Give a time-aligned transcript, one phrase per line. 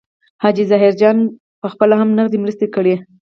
[0.43, 1.17] حاجي ظاهرجان
[1.63, 2.95] پخپله هم نغدي مرستې کړي.